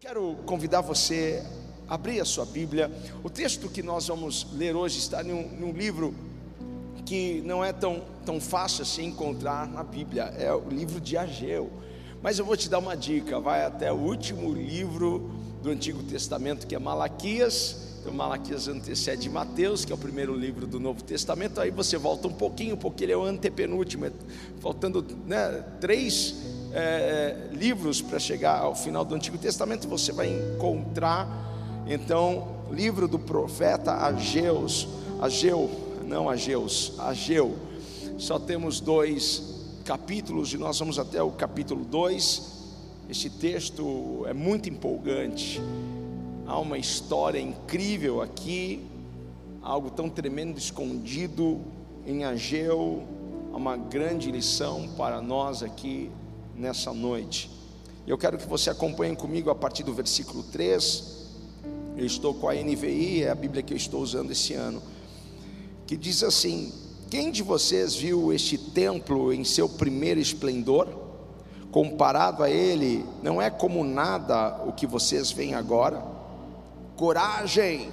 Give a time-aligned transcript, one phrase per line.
[0.00, 1.44] Quero convidar você
[1.86, 2.90] a abrir a sua Bíblia.
[3.22, 6.14] O texto que nós vamos ler hoje está num, num livro
[7.04, 11.70] que não é tão, tão fácil assim encontrar na Bíblia, é o livro de Ageu.
[12.22, 15.30] Mas eu vou te dar uma dica: vai até o último livro
[15.62, 17.98] do Antigo Testamento, que é Malaquias.
[18.00, 21.60] Então, Malaquias antecede Mateus, que é o primeiro livro do Novo Testamento.
[21.60, 24.12] Aí você volta um pouquinho, porque ele é o antepenúltimo, é
[24.60, 31.28] faltando né, três é, livros para chegar ao final do Antigo Testamento, você vai encontrar
[31.86, 34.88] então livro do profeta Ageus,
[35.20, 35.70] Ageu,
[36.06, 37.56] não Ageus, Ageu.
[38.18, 39.42] Só temos dois
[39.84, 42.60] capítulos e nós vamos até o capítulo 2.
[43.08, 45.60] Este texto é muito empolgante.
[46.46, 48.86] Há uma história incrível aqui,
[49.62, 51.60] algo tão tremendo escondido
[52.06, 53.02] em Ageu,
[53.52, 56.10] uma grande lição para nós aqui
[56.60, 57.50] nessa noite.
[58.06, 61.20] Eu quero que você acompanhe comigo a partir do versículo 3.
[61.96, 64.82] Eu estou com a NVI, é a Bíblia que eu estou usando esse ano,
[65.86, 66.72] que diz assim:
[67.08, 70.88] Quem de vocês viu este templo em seu primeiro esplendor?
[71.70, 76.04] Comparado a ele, não é como nada o que vocês veem agora.
[76.96, 77.90] Coragem,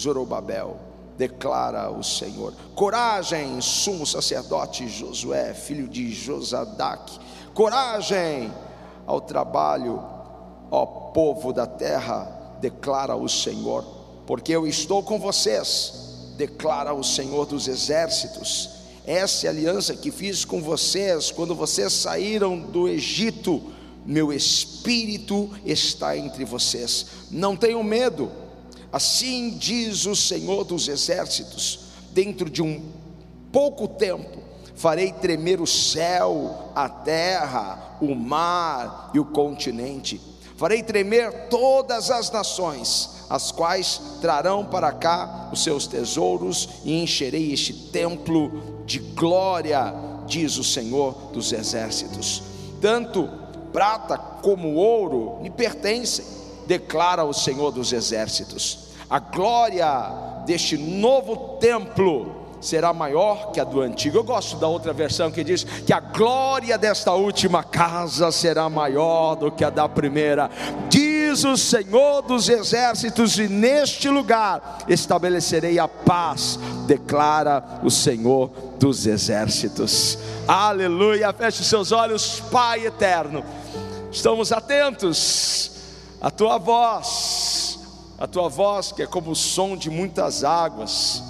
[0.00, 0.78] Zorobabel,
[1.16, 2.54] declara o Senhor.
[2.76, 7.18] Coragem, sumo sacerdote Josué, filho de Josadaque
[7.54, 8.52] Coragem
[9.06, 10.02] ao trabalho,
[10.70, 13.84] ó povo da terra, declara o Senhor,
[14.26, 15.92] porque eu estou com vocês,
[16.36, 18.70] declara o Senhor dos exércitos.
[19.06, 23.62] Essa é aliança que fiz com vocês quando vocês saíram do Egito.
[24.04, 27.06] Meu espírito está entre vocês.
[27.30, 28.30] Não tenham medo.
[28.92, 31.80] Assim diz o Senhor dos exércitos.
[32.12, 32.82] Dentro de um
[33.50, 34.47] pouco tempo
[34.78, 40.20] farei tremer o céu, a terra, o mar e o continente.
[40.56, 47.52] Farei tremer todas as nações, as quais trarão para cá os seus tesouros, e encherei
[47.52, 49.92] este templo de glória,
[50.26, 52.42] diz o Senhor dos exércitos.
[52.80, 53.28] Tanto
[53.72, 56.24] prata como ouro me pertencem,
[56.68, 58.90] declara o Senhor dos exércitos.
[59.10, 64.18] A glória deste novo templo será maior que a do antigo.
[64.18, 69.34] Eu gosto da outra versão que diz que a glória desta última casa será maior
[69.36, 70.50] do que a da primeira.
[70.88, 79.06] Diz o Senhor dos exércitos, e neste lugar estabelecerei a paz, declara o Senhor dos
[79.06, 80.18] exércitos.
[80.46, 81.32] Aleluia.
[81.32, 83.44] Feche seus olhos, Pai eterno.
[84.10, 85.72] Estamos atentos
[86.20, 87.78] à tua voz,
[88.18, 91.27] a tua voz que é como o som de muitas águas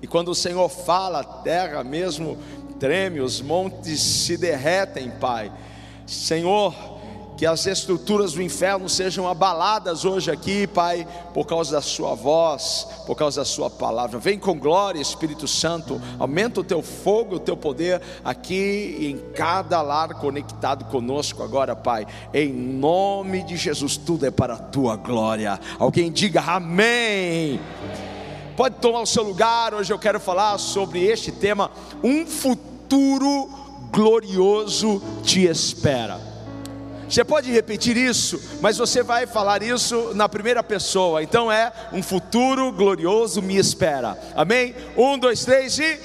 [0.00, 2.38] e quando o Senhor fala, a terra mesmo
[2.78, 5.50] treme, os montes se derretem, Pai.
[6.06, 6.72] Senhor,
[7.38, 12.86] que as estruturas do inferno sejam abaladas hoje aqui, Pai, por causa da Sua voz,
[13.06, 14.18] por causa da Sua palavra.
[14.18, 19.80] Vem com glória, Espírito Santo, aumenta o Teu fogo, o Teu poder aqui em cada
[19.82, 22.08] lar conectado conosco agora, Pai.
[22.34, 25.60] Em nome de Jesus, tudo é para a Tua glória.
[25.78, 27.60] Alguém diga amém.
[28.58, 29.72] Pode tomar o seu lugar.
[29.72, 31.70] Hoje eu quero falar sobre este tema:
[32.02, 33.48] um futuro
[33.92, 36.20] glorioso te espera.
[37.08, 41.22] Você pode repetir isso, mas você vai falar isso na primeira pessoa.
[41.22, 44.18] Então é um futuro glorioso me espera.
[44.34, 44.74] Amém?
[44.96, 45.96] Um, dois, três e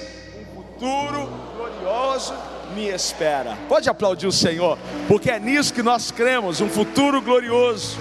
[0.48, 2.34] um futuro glorioso
[2.72, 3.58] me espera.
[3.68, 4.78] Pode aplaudir o Senhor,
[5.08, 6.60] porque é nisso que nós cremos.
[6.60, 7.98] Um futuro glorioso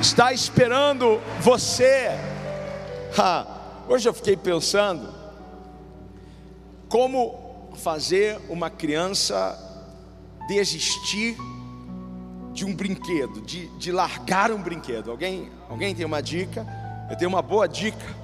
[0.00, 2.10] está esperando você
[3.16, 3.46] Ha,
[3.88, 5.14] hoje eu fiquei pensando
[6.88, 9.56] como fazer uma criança
[10.48, 11.36] desistir
[12.52, 15.10] de um brinquedo, de, de largar um brinquedo.
[15.10, 16.66] Alguém, alguém tem uma dica?
[17.10, 18.16] Eu tenho uma boa dica.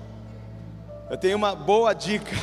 [1.10, 2.36] Eu tenho uma boa dica.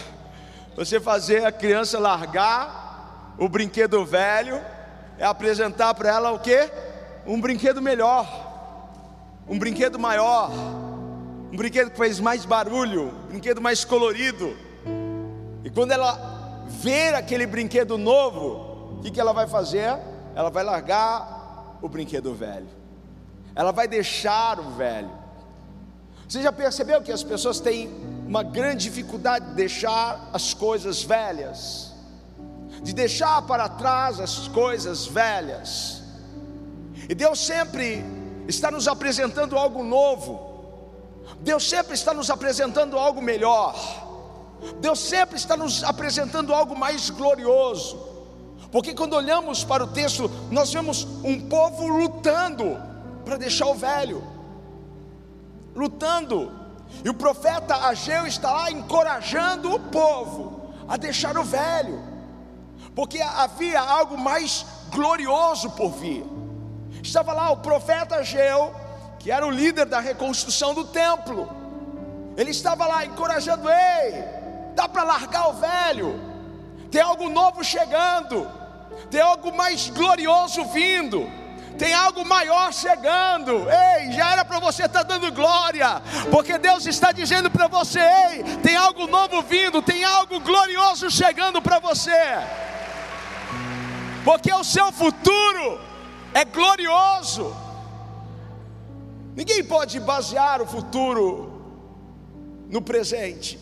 [0.76, 4.62] Você fazer a criança largar o brinquedo velho
[5.18, 6.70] é apresentar para ela o que?
[7.26, 8.28] Um brinquedo melhor,
[9.48, 10.52] um brinquedo maior
[11.52, 14.56] um brinquedo que faz mais barulho, um brinquedo mais colorido.
[15.64, 20.00] E quando ela ver aquele brinquedo novo, o que, que ela vai fazer?
[20.34, 22.70] Ela vai largar o brinquedo velho,
[23.54, 25.12] ela vai deixar o velho.
[26.28, 27.90] Você já percebeu que as pessoas têm
[28.26, 31.94] uma grande dificuldade de deixar as coisas velhas,
[32.82, 36.02] de deixar para trás as coisas velhas,
[37.10, 38.06] e Deus sempre
[38.48, 40.51] está nos apresentando algo novo.
[41.42, 43.76] Deus sempre está nos apresentando algo melhor.
[44.80, 48.12] Deus sempre está nos apresentando algo mais glorioso.
[48.72, 52.80] Porque quando olhamos para o texto, nós vemos um povo lutando
[53.26, 54.24] para deixar o velho,
[55.76, 56.52] lutando.
[57.04, 62.02] E o profeta Ageu está lá encorajando o povo a deixar o velho,
[62.96, 66.26] porque havia algo mais glorioso por vir.
[67.02, 68.74] Estava lá o profeta Ageu,
[69.22, 71.50] que era o líder da reconstrução do templo.
[72.36, 74.24] Ele estava lá encorajando: ei,
[74.76, 76.20] dá para largar o velho,
[76.90, 78.50] tem algo novo chegando,
[79.10, 81.42] tem algo mais glorioso vindo
[81.78, 83.66] tem algo maior chegando.
[83.68, 88.00] Ei, já era para você estar tá dando glória, porque Deus está dizendo para você:
[88.00, 92.38] ei, tem algo novo vindo, tem algo glorioso chegando para você,
[94.24, 95.82] porque o seu futuro
[96.36, 97.56] é glorioso.
[99.36, 101.52] Ninguém pode basear o futuro
[102.70, 103.60] no presente.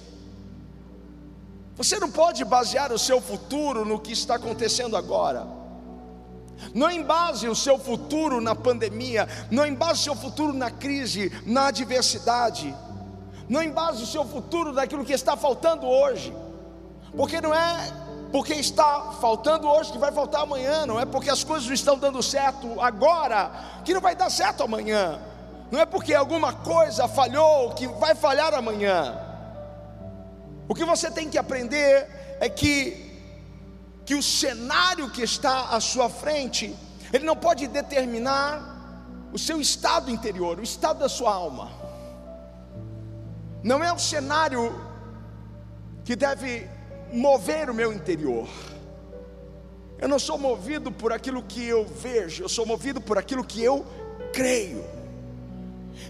[1.76, 5.48] Você não pode basear o seu futuro no que está acontecendo agora.
[6.74, 11.68] Não embase o seu futuro na pandemia, não embase o seu futuro na crise, na
[11.68, 12.76] adversidade,
[13.48, 16.36] não embase o seu futuro naquilo que está faltando hoje,
[17.16, 17.94] porque não é
[18.32, 21.98] porque está faltando hoje que vai faltar amanhã, não é porque as coisas não estão
[21.98, 23.52] dando certo agora
[23.84, 25.20] que não vai dar certo amanhã,
[25.72, 29.18] não é porque alguma coisa falhou que vai falhar amanhã.
[30.68, 32.08] O que você tem que aprender
[32.40, 33.10] é que
[34.06, 36.76] que o cenário que está à sua frente,
[37.14, 41.72] ele não pode determinar o seu estado interior, o estado da sua alma.
[43.64, 44.74] Não é o cenário
[46.04, 46.68] que deve
[47.14, 48.50] mover o meu interior.
[50.00, 53.64] Eu não sou movido por aquilo que eu vejo, eu sou movido por aquilo que
[53.64, 53.86] eu
[54.34, 54.84] creio.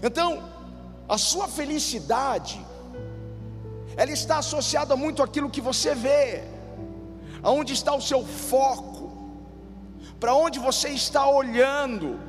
[0.02, 0.42] Então,
[1.08, 2.64] a sua felicidade,
[3.96, 6.44] ela está associada muito àquilo que você vê
[7.42, 9.10] aonde está o seu foco,
[10.18, 12.20] para onde você está olhando,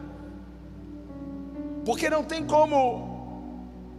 [1.85, 3.09] porque não tem como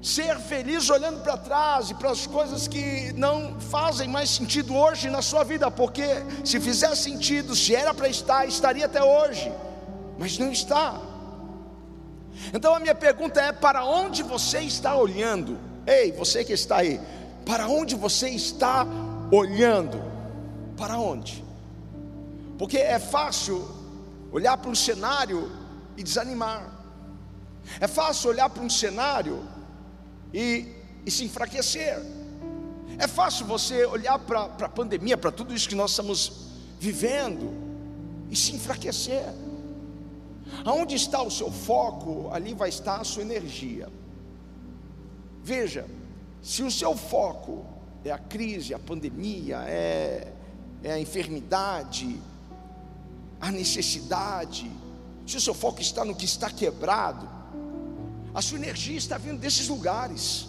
[0.01, 5.09] ser feliz olhando para trás e para as coisas que não fazem mais sentido hoje
[5.09, 6.07] na sua vida, porque
[6.45, 9.53] se fizer sentido, se era para estar, estaria até hoje,
[10.19, 11.01] mas não está.
[12.53, 15.59] Então a minha pergunta é: para onde você está olhando?
[15.87, 17.01] Ei, você que está aí,
[17.45, 18.87] para onde você está
[19.31, 20.13] olhando?
[20.83, 21.45] para onde?
[22.59, 23.65] Porque é fácil
[24.33, 25.51] olhar para um cenário
[25.97, 26.73] e desanimar,
[27.79, 29.47] é fácil olhar para um cenário
[30.35, 30.75] e,
[31.07, 32.03] e se enfraquecer,
[32.99, 36.49] é fácil você olhar para a pandemia, para tudo isso que nós estamos
[36.81, 37.55] vivendo
[38.29, 39.25] e se enfraquecer.
[40.65, 43.89] Aonde está o seu foco, ali vai estar a sua energia.
[45.43, 45.87] Veja,
[46.41, 47.65] se o seu foco
[48.05, 50.33] é a crise, a pandemia, é
[50.83, 52.21] é a enfermidade,
[53.41, 54.71] a necessidade,
[55.27, 57.29] se o seu foco está no que está quebrado,
[58.35, 60.49] a sua energia está vindo desses lugares.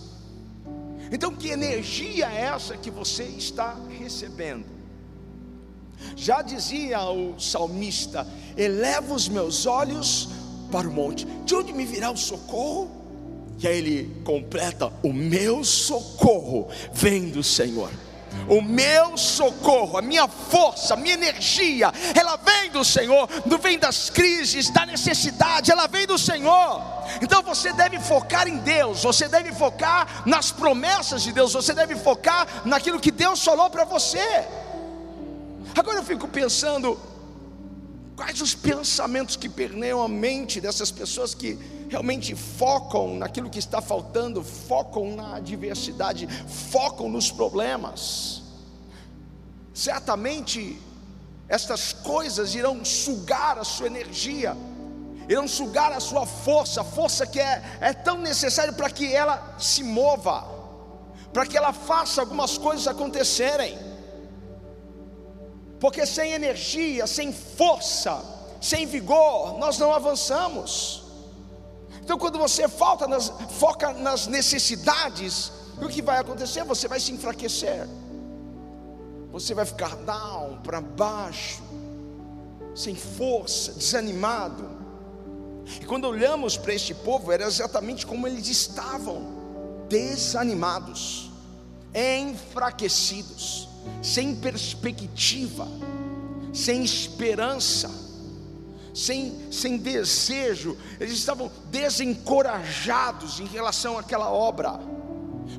[1.12, 4.66] Então, que energia é essa que você está recebendo?
[6.16, 8.28] Já dizia o salmista:
[8.58, 10.30] eleva os meus olhos
[10.72, 12.90] para o monte, de onde me virá o socorro?
[13.60, 17.90] E aí ele completa: o meu socorro vem do Senhor.
[18.48, 23.78] O meu socorro, a minha força, a minha energia, ela vem do Senhor, não vem
[23.78, 26.82] das crises, da necessidade, ela vem do Senhor.
[27.22, 31.96] Então você deve focar em Deus, você deve focar nas promessas de Deus, você deve
[31.96, 34.44] focar naquilo que Deus falou para você.
[35.76, 37.00] Agora eu fico pensando,
[38.16, 41.58] quais os pensamentos que permeiam a mente dessas pessoas que
[41.90, 46.28] realmente focam naquilo que está faltando, focam na adversidade,
[46.72, 48.42] focam nos problemas.
[49.74, 50.80] Certamente,
[51.48, 54.56] estas coisas irão sugar a sua energia,
[55.28, 59.56] irão sugar a sua força, a força que é, é tão necessária para que ela
[59.58, 60.48] se mova,
[61.32, 63.93] para que ela faça algumas coisas acontecerem.
[65.84, 68.24] Porque sem energia, sem força,
[68.62, 71.04] sem vigor, nós não avançamos.
[72.02, 76.64] Então, quando você falta nas, foca nas necessidades, o que vai acontecer?
[76.64, 77.86] Você vai se enfraquecer,
[79.30, 81.62] você vai ficar down, para baixo,
[82.74, 84.66] sem força, desanimado.
[85.82, 89.22] E quando olhamos para este povo, era exatamente como eles estavam:
[89.90, 91.30] desanimados,
[91.94, 93.68] enfraquecidos,
[94.02, 95.68] sem perspectiva,
[96.54, 98.04] sem esperança
[98.94, 104.80] sem, sem desejo, eles estavam desencorajados em relação àquela obra,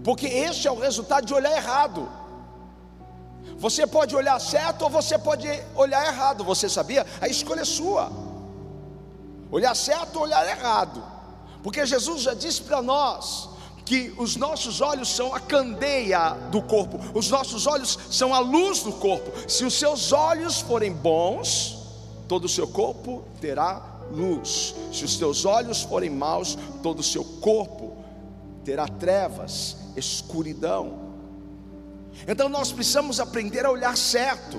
[0.04, 2.08] porque esse é o resultado de olhar errado.
[3.58, 7.04] Você pode olhar certo ou você pode olhar errado, você sabia?
[7.20, 8.10] A escolha é sua.
[9.50, 11.02] olhar certo ou olhar errado,
[11.62, 13.50] porque Jesus já disse para nós
[13.84, 18.82] que os nossos olhos são a candeia do corpo, os nossos olhos são a luz
[18.82, 19.30] do corpo.
[19.48, 21.78] Se os seus olhos forem bons,
[22.26, 24.74] todo o seu corpo terá luz.
[24.92, 27.96] Se os teus olhos forem maus, todo o seu corpo
[28.64, 31.04] terá trevas, escuridão.
[32.26, 34.58] Então nós precisamos aprender a olhar certo.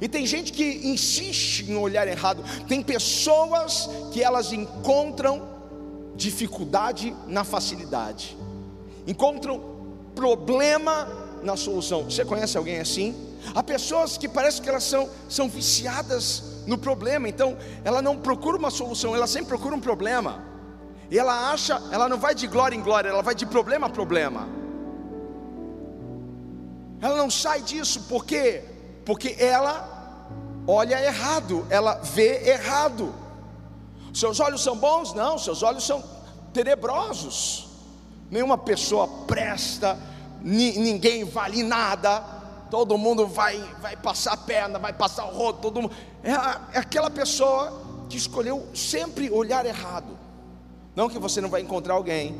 [0.00, 2.42] E tem gente que insiste em olhar errado.
[2.66, 5.54] Tem pessoas que elas encontram
[6.16, 8.36] dificuldade na facilidade
[9.06, 9.74] encontram
[10.14, 11.08] problema
[11.42, 12.04] na solução.
[12.04, 13.14] Você conhece alguém assim?
[13.54, 18.56] Há pessoas que parece que elas são, são viciadas no problema, então ela não procura
[18.56, 20.42] uma solução, ela sempre procura um problema.
[21.10, 23.90] E ela acha, ela não vai de glória em glória, ela vai de problema a
[23.90, 24.48] problema.
[27.00, 28.64] Ela não sai disso, por quê?
[29.04, 30.26] Porque ela
[30.66, 33.14] olha errado, ela vê errado.
[34.14, 35.12] Seus olhos são bons?
[35.12, 36.02] Não, seus olhos são
[36.54, 37.73] tenebrosos
[38.30, 39.98] nenhuma pessoa presta,
[40.42, 42.20] ninguém vale nada,
[42.70, 45.94] todo mundo vai, vai passar a perna, vai passar o rodo, todo mundo.
[46.22, 46.32] É,
[46.76, 50.18] é aquela pessoa que escolheu sempre olhar errado.
[50.94, 52.36] Não que você não vai encontrar alguém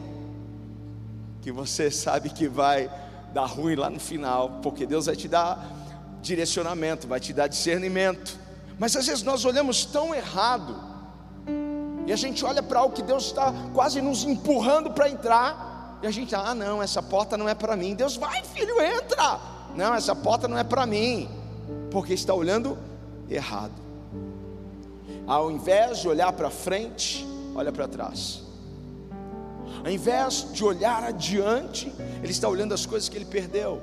[1.40, 2.90] que você sabe que vai
[3.34, 5.72] dar ruim lá no final, porque Deus vai te dar
[6.22, 8.38] direcionamento, vai te dar discernimento.
[8.78, 10.74] Mas às vezes nós olhamos tão errado,
[12.06, 15.73] e a gente olha para algo que Deus está quase nos empurrando para entrar,
[16.04, 17.94] e a gente, ah, não, essa porta não é para mim.
[17.94, 19.40] Deus, vai, filho, entra.
[19.74, 21.30] Não, essa porta não é para mim,
[21.90, 22.76] porque está olhando
[23.26, 23.72] errado.
[25.26, 28.42] Ao invés de olhar para frente, olha para trás.
[29.82, 31.90] Ao invés de olhar adiante,
[32.22, 33.80] ele está olhando as coisas que ele perdeu,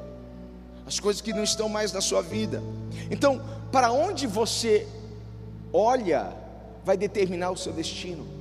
[0.85, 2.61] as coisas que não estão mais na sua vida.
[3.09, 4.87] Então, para onde você
[5.73, 6.31] olha,
[6.85, 8.40] vai determinar o seu destino.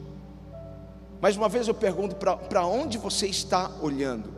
[1.20, 4.32] Mais uma vez eu pergunto: para onde você está olhando?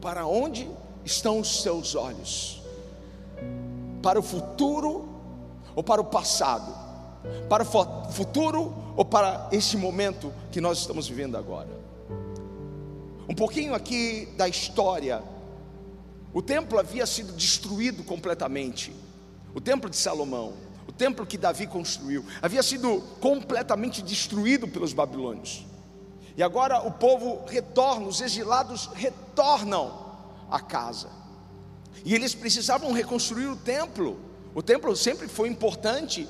[0.00, 0.68] Para onde
[1.04, 2.62] estão os seus olhos?
[4.02, 5.08] Para o futuro
[5.74, 6.74] ou para o passado?
[7.48, 11.68] Para o futuro ou para esse momento que nós estamos vivendo agora?
[13.28, 15.22] Um pouquinho aqui da história.
[16.32, 18.94] O templo havia sido destruído completamente.
[19.54, 20.52] O templo de Salomão,
[20.86, 25.64] o templo que Davi construiu, havia sido completamente destruído pelos babilônios.
[26.36, 30.04] E agora o povo retorna, os exilados retornam
[30.50, 31.08] à casa.
[32.04, 34.18] E eles precisavam reconstruir o templo.
[34.54, 36.28] O templo sempre foi importante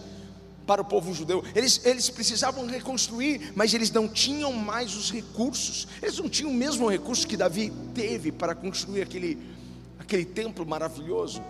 [0.66, 1.42] para o povo judeu.
[1.54, 5.88] Eles, eles precisavam reconstruir, mas eles não tinham mais os recursos.
[6.02, 9.38] Eles não tinham o mesmo recurso que Davi teve para construir aquele,
[9.98, 11.42] aquele templo maravilhoso,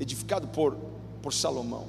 [0.00, 0.76] edificado por,
[1.20, 1.86] por Salomão.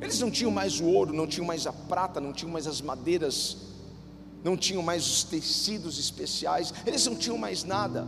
[0.00, 2.80] Eles não tinham mais o ouro, não tinham mais a prata, não tinham mais as
[2.80, 3.56] madeiras
[4.42, 8.06] não tinham mais os tecidos especiais, eles não tinham mais nada.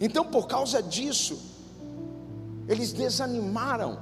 [0.00, 1.38] Então, por causa disso,
[2.68, 3.98] eles desanimaram.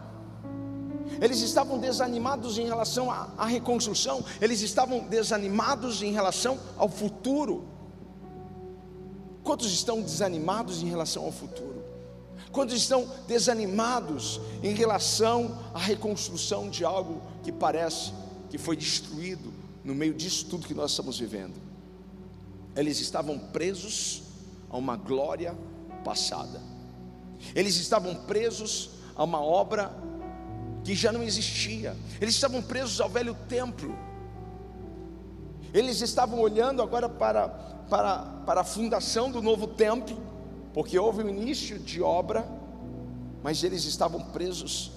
[1.21, 7.65] Eles estavam desanimados em relação à, à reconstrução, eles estavam desanimados em relação ao futuro.
[9.45, 11.83] Quantos estão desanimados em relação ao futuro?
[12.51, 18.13] Quantos estão desanimados em relação à reconstrução de algo que parece
[18.49, 21.61] que foi destruído no meio disso tudo que nós estamos vivendo.
[22.77, 24.23] Eles estavam presos
[24.71, 25.57] a uma glória
[26.05, 26.61] passada.
[27.55, 29.95] Eles estavam presos a uma obra
[30.85, 31.97] que já não existia.
[32.21, 33.97] Eles estavam presos ao velho templo.
[35.75, 40.17] Eles estavam olhando agora para, para, para a fundação do novo templo,
[40.73, 42.47] porque houve o início de obra,
[43.43, 44.93] mas eles estavam presos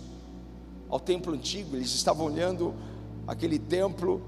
[0.89, 2.75] ao templo antigo, eles estavam olhando
[3.27, 4.21] aquele templo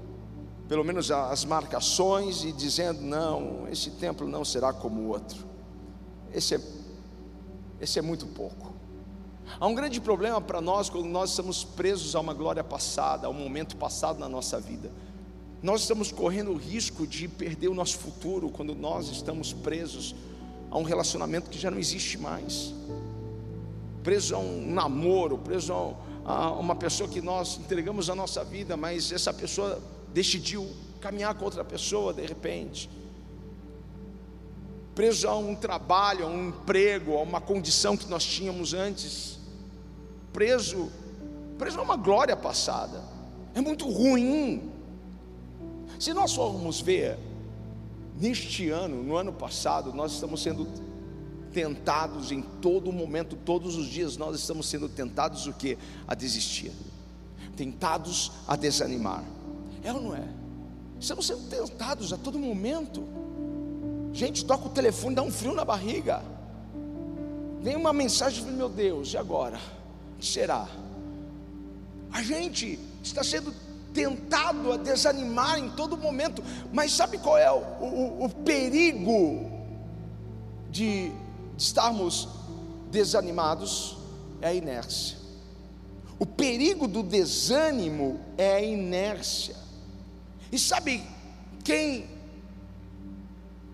[0.68, 5.44] pelo menos as marcações e dizendo: não, esse templo não será como o outro.
[6.32, 6.60] Esse é,
[7.80, 8.74] esse é muito pouco.
[9.58, 13.30] Há um grande problema para nós quando nós estamos presos a uma glória passada, a
[13.30, 14.92] um momento passado na nossa vida.
[15.62, 20.14] Nós estamos correndo o risco de perder o nosso futuro quando nós estamos presos
[20.70, 22.74] a um relacionamento que já não existe mais,
[24.04, 25.72] preso a um namoro, preso
[26.24, 29.80] a uma pessoa que nós entregamos a nossa vida, mas essa pessoa
[30.12, 30.68] decidiu
[31.00, 32.90] caminhar com outra pessoa de repente,
[34.94, 39.38] preso a um trabalho, a um emprego, a uma condição que nós tínhamos antes,
[40.32, 40.90] preso,
[41.56, 43.02] preso a uma glória passada.
[43.54, 44.72] É muito ruim.
[46.00, 47.16] Se nós formos ver,
[48.20, 50.66] neste ano, no ano passado, nós estamos sendo
[51.52, 55.78] tentados em todo momento, todos os dias, nós estamos sendo tentados o que?
[56.06, 56.72] A desistir,
[57.56, 59.24] tentados a desanimar.
[59.88, 60.22] É ou não é?
[61.00, 63.02] Estamos sendo tentados a todo momento.
[64.12, 66.22] Gente, toca o telefone, dá um frio na barriga.
[67.62, 69.58] Vem uma mensagem, meu Deus, e agora?
[70.14, 70.68] O que será?
[72.12, 73.54] A gente está sendo
[73.94, 79.50] tentado a desanimar em todo momento, mas sabe qual é o, o, o perigo
[80.70, 81.10] de
[81.56, 82.28] estarmos
[82.90, 83.96] desanimados?
[84.42, 85.16] É a inércia.
[86.18, 89.67] O perigo do desânimo é a inércia.
[90.50, 91.02] E sabe
[91.64, 92.08] quem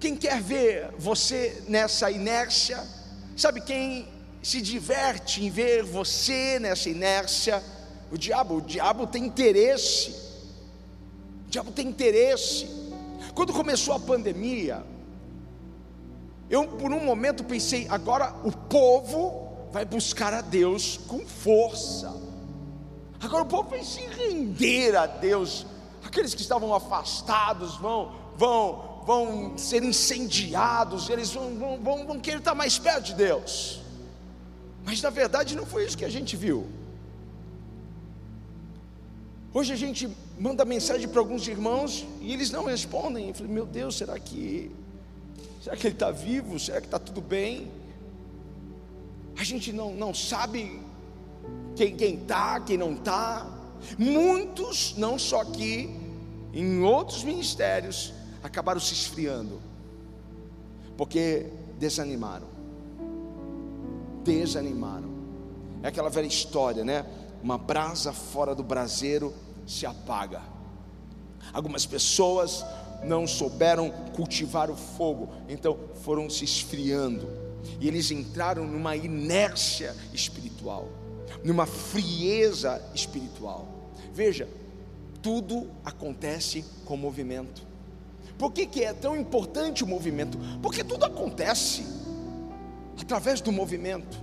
[0.01, 2.79] quem quer ver você nessa inércia?
[3.37, 4.07] Sabe quem
[4.43, 7.63] se diverte em ver você nessa inércia?
[8.13, 10.11] O diabo, o diabo tem interesse.
[11.47, 12.69] O diabo tem interesse.
[13.35, 14.85] Quando começou a pandemia,
[16.51, 22.15] eu por um momento pensei, agora o povo vai buscar a Deus com força.
[23.21, 25.67] Agora o povo vai se render a Deus.
[26.15, 32.39] Aqueles que estavam afastados vão, vão, vão ser incendiados, eles vão, vão, vão, vão querer
[32.39, 33.81] estar mais perto de Deus.
[34.85, 36.69] Mas na verdade não foi isso que a gente viu.
[39.53, 43.31] Hoje a gente manda mensagem para alguns irmãos e eles não respondem.
[43.31, 44.71] Eu falei, meu Deus, será que
[45.61, 46.61] será que ele está vivo?
[46.61, 47.73] Será que está tudo bem?
[49.37, 50.81] A gente não, não sabe
[51.75, 53.51] quem quem está, quem não está.
[53.99, 56.04] Muitos, não só aqui,
[56.55, 59.61] em outros ministérios, acabaram se esfriando,
[60.97, 61.47] porque
[61.79, 62.47] desanimaram.
[64.23, 65.13] Desanimaram.
[65.83, 67.05] É aquela velha história, né?
[67.43, 69.35] Uma brasa fora do braseiro
[69.67, 70.41] se apaga.
[71.53, 72.65] Algumas pessoas
[73.03, 77.29] não souberam cultivar o fogo, então foram se esfriando,
[77.81, 80.89] e eles entraram numa inércia espiritual,
[81.43, 83.69] numa frieza espiritual.
[84.13, 84.49] Veja,
[85.25, 87.67] tudo acontece com movimento.
[88.37, 90.37] Por que, que é tão importante o movimento?
[90.61, 91.87] Porque tudo acontece
[93.01, 94.23] através do movimento.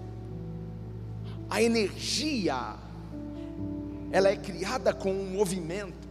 [1.49, 2.75] A energia,
[4.11, 6.07] ela é criada com um movimento.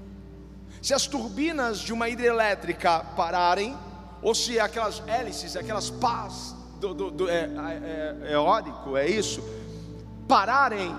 [0.83, 3.77] Se as turbinas de uma hidrelétrica pararem,
[4.21, 9.41] ou se aquelas hélices, aquelas pás do, do, do é, é, é, eólico, é isso,
[10.27, 10.93] pararem,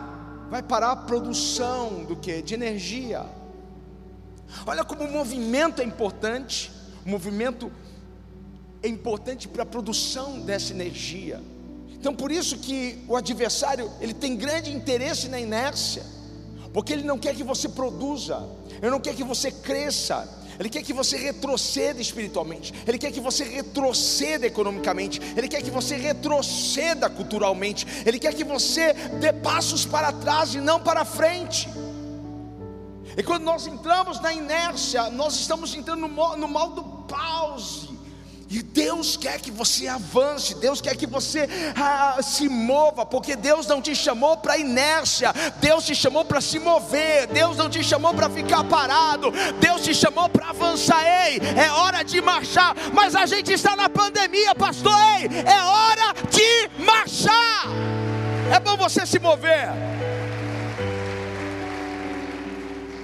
[0.50, 2.42] vai parar a produção do que?
[2.42, 3.41] De energia.
[4.66, 6.72] Olha como o movimento é importante.
[7.06, 7.72] O movimento
[8.84, 11.42] é importante para a produção dessa energia.
[11.92, 16.04] Então, por isso que o adversário ele tem grande interesse na inércia,
[16.74, 18.44] porque ele não quer que você produza,
[18.82, 20.28] ele não quer que você cresça,
[20.60, 25.70] ele quer que você retroceda espiritualmente, ele quer que você retroceda economicamente, ele quer que
[25.70, 31.70] você retroceda culturalmente, ele quer que você dê passos para trás e não para frente.
[33.18, 37.92] E quando nós entramos na inércia, nós estamos entrando no, no modo pause.
[38.52, 43.66] E Deus quer que você avance, Deus quer que você ah, se mova, porque Deus
[43.66, 48.14] não te chamou para inércia, Deus te chamou para se mover, Deus não te chamou
[48.14, 51.02] para ficar parado, Deus te chamou para avançar.
[51.02, 54.92] Ei, é hora de marchar, mas a gente está na pandemia, pastor.
[55.18, 57.68] Ei, é hora de marchar.
[58.54, 59.70] É bom você se mover.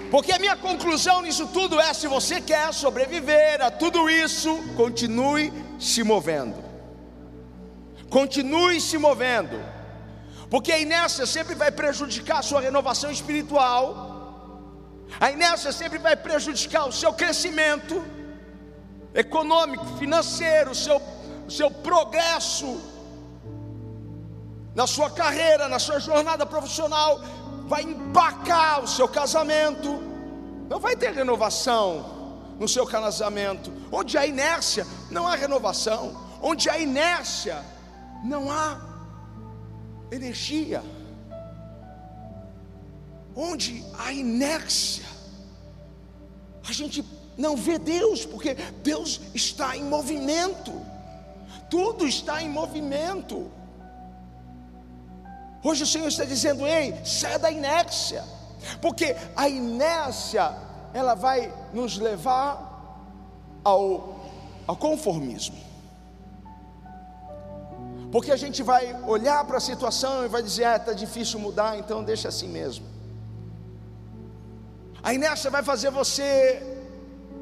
[0.10, 5.52] Porque a minha conclusão nisso tudo é: se você quer sobreviver a tudo isso, continue
[5.80, 6.63] se movendo.
[8.10, 9.60] Continue se movendo.
[10.50, 14.15] Porque a inércia sempre vai prejudicar a sua renovação espiritual.
[15.20, 18.04] A inércia sempre vai prejudicar o seu crescimento
[19.13, 21.02] econômico, financeiro, o seu,
[21.48, 22.80] o seu progresso
[24.74, 27.20] na sua carreira, na sua jornada profissional
[27.67, 30.01] vai empacar o seu casamento,
[30.69, 32.17] não vai ter renovação
[32.60, 33.71] no seu casamento.
[33.91, 36.25] Onde há inércia, não há renovação.
[36.41, 37.63] Onde há inércia,
[38.23, 38.80] não há
[40.12, 40.82] energia.
[43.36, 45.06] Onde há inércia,
[46.67, 47.06] a gente
[47.38, 50.73] não vê Deus, porque Deus está em movimento.
[51.69, 53.51] Tudo está em movimento.
[55.67, 58.23] Hoje o Senhor está dizendo: ei, saia da inércia,
[58.82, 60.56] porque a inércia
[60.93, 62.51] ela vai nos levar
[63.65, 64.15] ao,
[64.65, 65.58] ao conformismo.
[68.13, 71.77] Porque a gente vai olhar para a situação e vai dizer: ah, está difícil mudar,
[71.77, 72.86] então deixa assim mesmo.
[75.03, 76.63] A inércia vai fazer você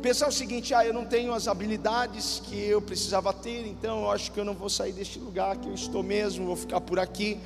[0.01, 4.09] pensar o seguinte: ah, eu não tenho as habilidades que eu precisava ter, então eu
[4.09, 6.97] acho que eu não vou sair deste lugar que eu estou mesmo, vou ficar por
[6.97, 7.39] aqui.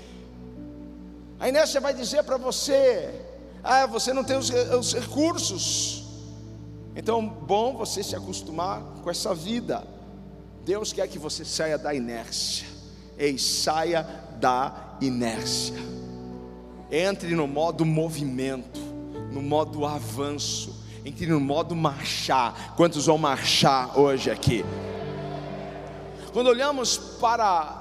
[1.39, 3.09] A inércia vai dizer para você:
[3.63, 6.03] ah, você não tem os, os recursos,
[6.95, 9.85] Então, bom você se acostumar com essa vida.
[10.65, 12.67] Deus quer que você saia da inércia.
[13.17, 14.03] Ei, saia
[14.39, 15.75] da inércia.
[16.91, 18.79] Entre no modo movimento,
[19.31, 20.75] no modo avanço.
[21.05, 22.75] Entre no modo marchar.
[22.75, 24.65] Quantos vão marchar hoje aqui?
[26.33, 27.78] Quando olhamos para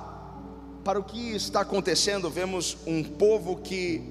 [0.89, 4.03] para o que está acontecendo, vemos um povo que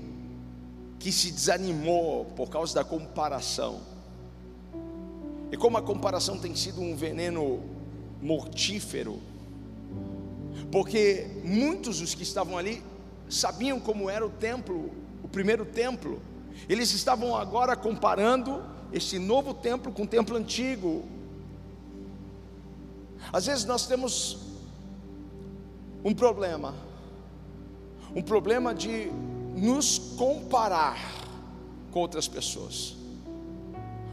[0.99, 3.81] que se desanimou por causa da comparação.
[5.51, 7.63] E como a comparação tem sido um veneno
[8.21, 9.19] mortífero,
[10.71, 12.83] porque muitos dos que estavam ali
[13.27, 14.91] sabiam como era o templo,
[15.23, 16.21] o primeiro templo.
[16.69, 18.63] Eles estavam agora comparando
[18.93, 21.03] este novo templo com o templo antigo.
[23.33, 24.45] Às vezes nós temos
[26.07, 26.73] um problema,
[28.15, 29.11] um problema de
[29.57, 30.97] nos comparar
[31.91, 32.95] com outras pessoas,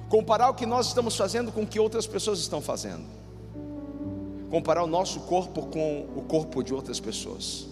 [0.08, 3.04] comparar o que nós estamos fazendo com o que outras pessoas estão fazendo,
[4.50, 7.68] comparar o nosso corpo com o corpo de outras pessoas,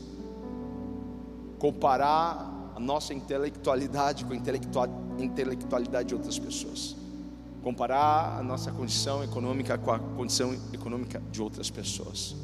[1.59, 6.95] comparar a nossa intelectualidade com a intelectualidade de outras pessoas,
[7.61, 12.37] comparar a nossa condição econômica com a condição econômica de outras pessoas.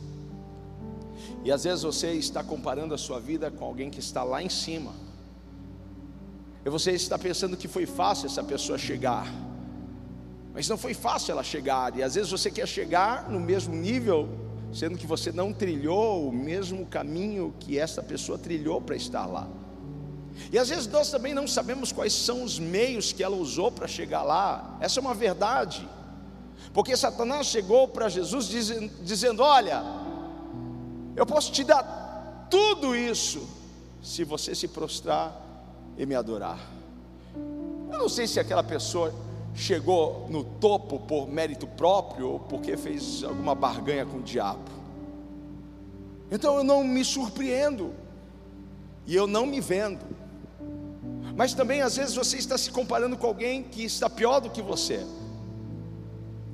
[1.48, 4.50] E às vezes você está comparando a sua vida com alguém que está lá em
[4.50, 4.92] cima
[6.62, 9.26] e você está pensando que foi fácil essa pessoa chegar.
[10.52, 11.96] Mas não foi fácil ela chegar.
[11.96, 14.28] E às vezes você quer chegar no mesmo nível,
[14.74, 19.48] sendo que você não trilhou o mesmo caminho que essa pessoa trilhou para estar lá.
[20.52, 23.88] E às vezes nós também não sabemos quais são os meios que ela usou para
[23.88, 24.76] chegar lá.
[24.80, 25.88] Essa é uma verdade.
[26.74, 28.48] Porque Satanás chegou para Jesus
[29.02, 30.07] dizendo, Olha,
[31.18, 33.44] eu posso te dar tudo isso
[34.00, 35.36] se você se prostrar
[35.96, 36.60] e me adorar.
[37.90, 39.12] Eu não sei se aquela pessoa
[39.52, 44.70] chegou no topo por mérito próprio ou porque fez alguma barganha com o diabo.
[46.30, 47.92] Então eu não me surpreendo
[49.04, 50.06] e eu não me vendo.
[51.34, 54.62] Mas também às vezes você está se comparando com alguém que está pior do que
[54.62, 55.04] você.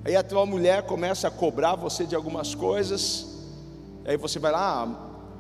[0.07, 3.34] Aí a tua mulher começa a cobrar você de algumas coisas.
[4.07, 4.87] Aí você vai lá, ah,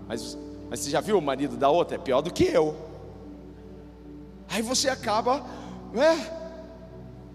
[0.08, 0.38] mas,
[0.70, 1.96] mas você já viu o marido da outra?
[1.96, 2.74] É pior do que eu.
[4.48, 5.44] Aí você acaba,
[5.92, 6.30] né?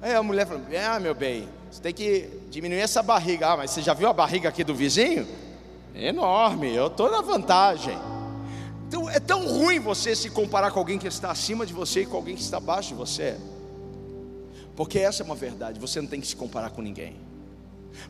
[0.02, 3.50] Aí a mulher fala: Ah, meu bem, você tem que diminuir essa barriga.
[3.50, 5.28] Ah, mas você já viu a barriga aqui do vizinho?
[5.94, 7.98] É enorme, eu estou na vantagem.
[8.88, 12.06] Então é tão ruim você se comparar com alguém que está acima de você e
[12.08, 13.38] com alguém que está abaixo de você.
[14.76, 17.29] Porque essa é uma verdade, você não tem que se comparar com ninguém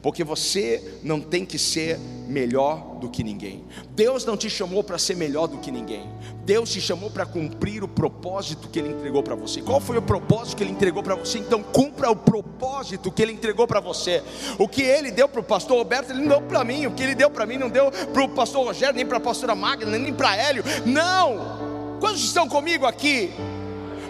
[0.02, 3.63] porque você não tem que ser melhor do que ninguém.
[3.92, 6.10] Deus não te chamou para ser melhor do que ninguém.
[6.46, 9.62] Deus te chamou para cumprir o propósito que Ele entregou para você.
[9.62, 11.39] Qual foi o propósito que Ele entregou para você?
[11.39, 14.24] Então cumpra o propósito que Ele entregou para você.
[14.58, 16.86] O que Ele deu para o pastor Roberto, Ele não deu para mim.
[16.86, 19.22] O que Ele deu para mim não deu para o pastor Rogério, nem para a
[19.22, 20.63] pastora Magna, nem para Hélio.
[20.86, 21.98] Não.
[22.00, 23.32] Quantos estão comigo aqui?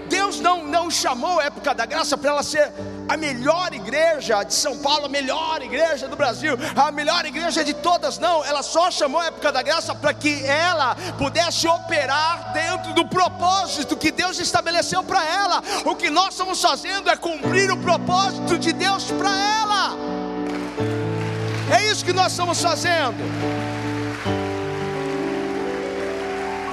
[0.09, 2.71] Deus não, não chamou a época da graça para ela ser
[3.07, 7.73] a melhor igreja de São Paulo, a melhor igreja do Brasil, a melhor igreja de
[7.73, 8.43] todas, não.
[8.43, 13.95] Ela só chamou a época da graça para que ela pudesse operar dentro do propósito
[13.95, 15.63] que Deus estabeleceu para ela.
[15.85, 19.97] O que nós estamos fazendo é cumprir o propósito de Deus para ela.
[21.71, 23.78] É isso que nós estamos fazendo.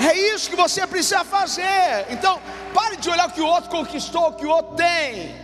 [0.08, 2.06] É isso que você precisa fazer.
[2.10, 2.34] Então,
[2.72, 5.34] pare de olhar o que o outro conquistou, o que o outro tem.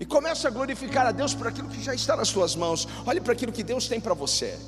[0.00, 2.88] E comece a glorificar a Deus por aquilo que já está nas suas mãos.
[3.06, 4.58] Olhe para aquilo que Deus tem para você.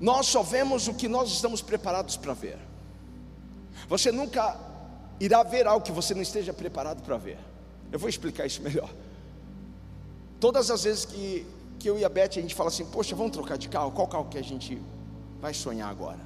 [0.00, 2.58] Nós só vemos o que nós estamos preparados para ver.
[3.86, 4.58] Você nunca
[5.20, 7.38] irá ver algo que você não esteja preparado para ver.
[7.92, 8.90] Eu vou explicar isso melhor.
[10.40, 11.46] Todas as vezes que
[11.82, 13.90] que eu e a Beth a gente fala assim: Poxa, vamos trocar de carro?
[13.90, 14.80] Qual carro que a gente
[15.40, 16.20] vai sonhar agora?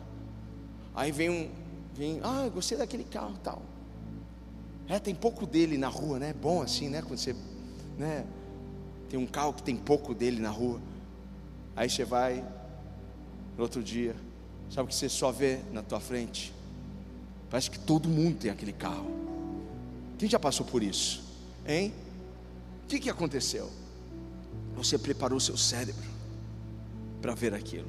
[0.95, 1.51] Aí vem um,
[1.95, 3.62] vem, ah, gostei daquele carro tal.
[4.87, 6.31] É, tem pouco dele na rua, né?
[6.31, 7.01] É bom assim, né?
[7.01, 7.35] Quando você,
[7.97, 8.27] né?
[9.09, 10.79] Tem um carro que tem pouco dele na rua.
[11.75, 12.45] Aí você vai,
[13.57, 14.14] no outro dia,
[14.71, 16.53] sabe o que você só vê na tua frente?
[17.49, 19.11] Parece que todo mundo tem aquele carro.
[20.19, 21.25] Quem já passou por isso?
[21.66, 21.95] Hein?
[22.85, 23.71] O que, que aconteceu?
[24.77, 26.09] Você preparou seu cérebro
[27.21, 27.89] para ver aquilo.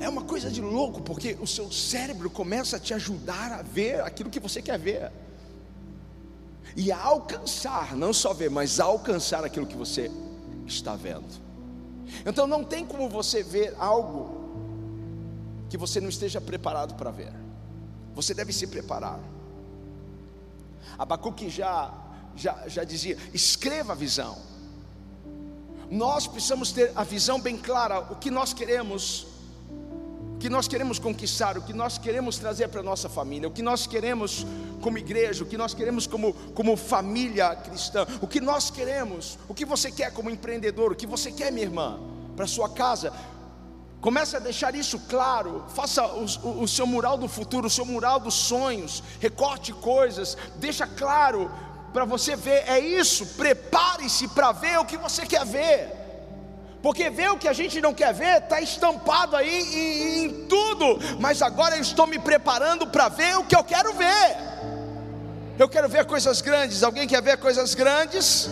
[0.00, 4.00] É uma coisa de louco, porque o seu cérebro começa a te ajudar a ver
[4.02, 5.10] aquilo que você quer ver.
[6.76, 10.10] E a alcançar, não só ver, mas alcançar aquilo que você
[10.66, 11.46] está vendo.
[12.24, 14.36] Então não tem como você ver algo
[15.68, 17.32] que você não esteja preparado para ver.
[18.14, 19.20] Você deve se preparar.
[20.98, 21.92] Abacuque já,
[22.34, 24.38] já, já dizia: escreva a visão.
[25.90, 29.26] Nós precisamos ter a visão bem clara, o que nós queremos,
[30.34, 33.52] o que nós queremos conquistar, o que nós queremos trazer para a nossa família, o
[33.52, 34.44] que nós queremos
[34.80, 39.54] como igreja, o que nós queremos como, como família cristã, o que nós queremos, o
[39.54, 42.00] que você quer como empreendedor, o que você quer, minha irmã,
[42.34, 43.12] para sua casa.
[44.00, 45.64] Comece a deixar isso claro.
[45.74, 49.02] Faça o, o, o, seu mural do futuro, o seu mural dos sonhos.
[49.20, 50.36] Recorte coisas.
[50.56, 51.50] Deixa claro
[51.96, 52.62] para você ver.
[52.68, 53.24] É isso.
[53.42, 55.78] Prepare-se para ver o que você quer ver.
[56.82, 60.98] Porque ver o que a gente não quer ver está estampado aí em, em tudo.
[61.18, 64.36] Mas agora eu estou me preparando para ver o que eu quero ver.
[65.58, 66.82] Eu quero ver coisas grandes.
[66.82, 68.46] Alguém quer ver coisas grandes?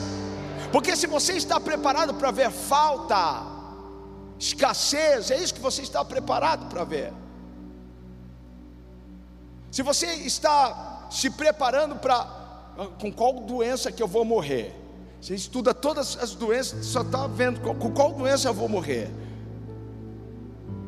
[0.72, 3.42] Porque se você está preparado para ver falta,
[4.38, 7.12] escassez, é isso que você está preparado para ver.
[9.70, 12.43] Se você está se preparando para
[12.98, 14.74] com qual doença que eu vou morrer,
[15.20, 19.10] você estuda todas as doenças, só está vendo com qual doença eu vou morrer.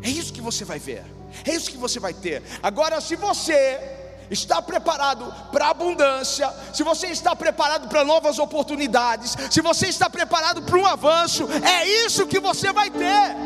[0.02, 1.04] É isso que você vai ver,
[1.44, 2.42] é isso que você vai ter.
[2.62, 3.80] Agora, se você
[4.30, 10.62] está preparado para abundância, se você está preparado para novas oportunidades, se você está preparado
[10.62, 13.36] para um avanço, é isso que você vai ter.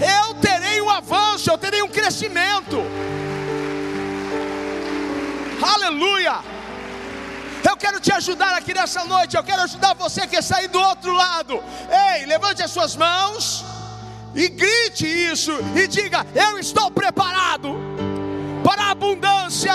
[0.00, 2.78] Eu terei um avanço, eu terei um crescimento.
[5.62, 6.59] Aleluia!
[7.68, 9.36] Eu quero te ajudar aqui nessa noite.
[9.36, 11.62] Eu quero ajudar você que sair do outro lado.
[12.14, 13.64] Ei, levante as suas mãos
[14.34, 17.76] e grite isso e diga: Eu estou preparado
[18.64, 19.72] para a abundância,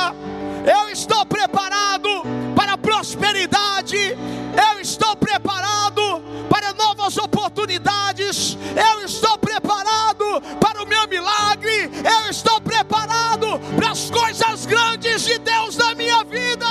[0.65, 2.10] eu estou preparado
[2.56, 11.08] para a prosperidade, eu estou preparado para novas oportunidades, eu estou preparado para o meu
[11.08, 16.65] milagre, eu estou preparado para as coisas grandes de Deus na minha vida.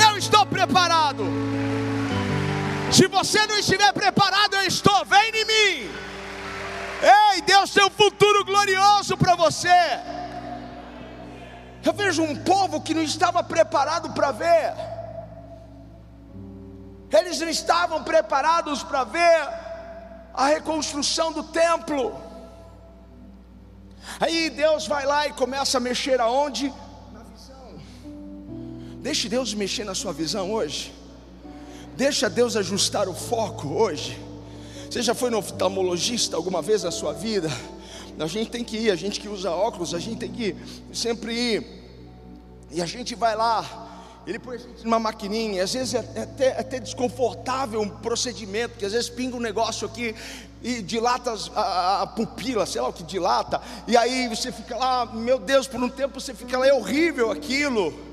[0.00, 1.24] Eu estou preparado.
[2.92, 5.90] Se você não estiver preparado, eu estou, vem em mim.
[7.02, 9.68] Ei, Deus tem um futuro glorioso para você.
[11.84, 14.74] Eu vejo um povo que não estava preparado para ver.
[17.10, 19.48] Eles não estavam preparados para ver
[20.32, 22.20] a reconstrução do templo.
[24.20, 26.72] Aí Deus vai lá e começa a mexer aonde?
[29.02, 30.92] Deixe Deus mexer na sua visão hoje.
[31.96, 34.16] Deixa Deus ajustar o foco hoje.
[34.88, 37.50] Você já foi no oftalmologista alguma vez na sua vida?
[38.16, 40.54] A gente tem que ir, a gente que usa óculos, a gente tem que
[40.92, 41.66] sempre ir.
[42.70, 46.46] E a gente vai lá, ele põe a gente numa maquininha, às vezes é até,
[46.46, 50.14] é até desconfortável um procedimento, porque às vezes pinga um negócio aqui
[50.62, 55.06] e dilata a, a, pupila, sei lá o que dilata, e aí você fica lá,
[55.06, 58.11] meu Deus, por um tempo você fica lá, é horrível aquilo.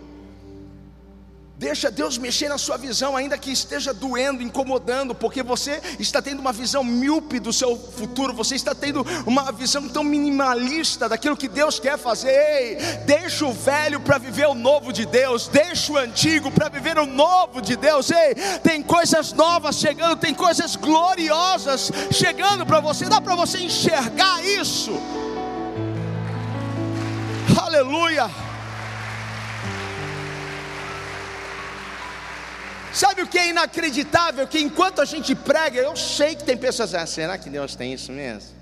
[1.59, 6.39] Deixa Deus mexer na sua visão, ainda que esteja doendo, incomodando, porque você está tendo
[6.39, 11.49] uma visão míope do seu futuro, você está tendo uma visão tão minimalista daquilo que
[11.49, 12.29] Deus quer fazer.
[12.29, 16.97] Ei, deixa o velho para viver o novo de Deus, deixa o antigo para viver
[16.97, 18.09] o novo de Deus.
[18.09, 24.41] Ei, tem coisas novas chegando, tem coisas gloriosas chegando para você, dá para você enxergar
[24.45, 24.93] isso.
[27.61, 28.48] Aleluia.
[32.99, 34.45] Sabe o que é inacreditável?
[34.45, 37.93] Que enquanto a gente prega, eu sei que tem pessoas assim, será que Deus tem
[37.93, 38.53] isso mesmo?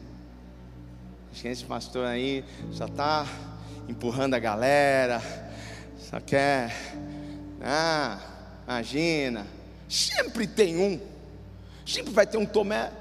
[1.31, 3.25] Acho que esse pastor aí só está
[3.89, 5.23] empurrando a galera,
[5.97, 6.71] só quer,
[7.63, 8.19] ah,
[8.67, 9.47] imagina,
[9.89, 10.99] sempre tem um,
[11.83, 12.91] sempre vai ter um Tomé.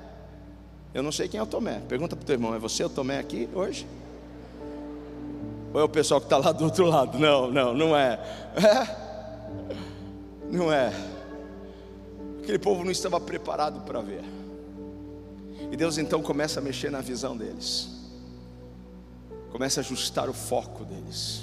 [0.95, 2.89] Eu não sei quem é o Tomé, pergunta para o teu irmão, é você o
[2.89, 3.87] Tomé aqui hoje?
[5.75, 7.19] Ou é o pessoal que está lá do outro lado?
[7.19, 8.19] Não, não, não é.
[8.57, 9.07] é.
[10.49, 10.93] Não é.
[12.47, 14.23] Aquele povo não estava preparado para ver.
[15.69, 17.89] E Deus então começa a mexer na visão deles,
[19.51, 21.43] começa a ajustar o foco deles,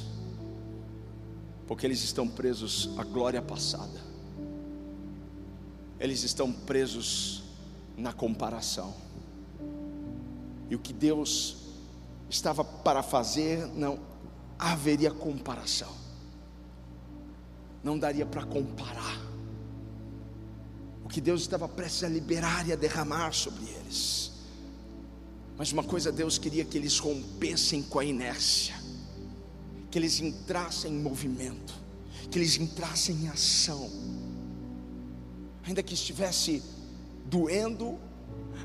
[1.67, 3.99] porque eles estão presos à glória passada,
[5.99, 7.43] eles estão presos
[7.97, 8.93] na comparação,
[10.69, 11.57] e o que Deus
[12.29, 13.99] estava para fazer, não
[14.57, 15.91] haveria comparação,
[17.83, 19.32] não daria para comparar
[21.13, 24.31] que Deus estava prestes a liberar e a derramar sobre eles.
[25.55, 28.73] Mas uma coisa Deus queria que eles rompessem com a inércia,
[29.91, 31.71] que eles entrassem em movimento,
[32.31, 33.91] que eles entrassem em ação,
[35.63, 36.63] ainda que estivesse
[37.27, 37.99] doendo,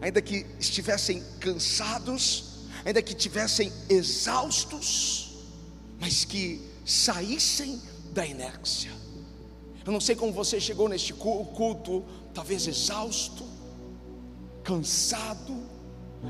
[0.01, 5.35] ainda que estivessem cansados, ainda que estivessem exaustos,
[6.01, 7.79] mas que saíssem
[8.15, 8.91] da inércia.
[9.85, 12.05] Eu não sei como você chegou neste culto,
[12.38, 13.44] talvez exausto,
[14.62, 15.57] cansado,